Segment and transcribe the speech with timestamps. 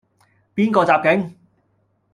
[0.55, 1.35] 邊個襲警?